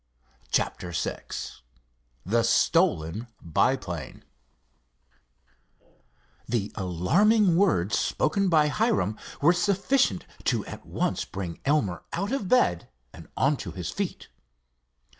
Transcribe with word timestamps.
'"CHAPTER 0.51 0.93
VI 0.93 1.19
THE 2.25 2.41
STOLEN 2.41 3.27
BIPLANE 3.39 4.23
The 6.49 6.71
alarming 6.73 7.55
words 7.55 7.99
spoken 7.99 8.49
by 8.49 8.65
Hiram 8.69 9.15
were 9.43 9.53
sufficient 9.53 10.25
to 10.45 10.65
at 10.65 10.87
once 10.87 11.23
bring 11.23 11.59
Elmer 11.65 12.01
out 12.13 12.31
of 12.31 12.47
bed 12.47 12.89
and 13.13 13.27
onto 13.37 13.73
his 13.73 13.91
feet. 13.91 14.29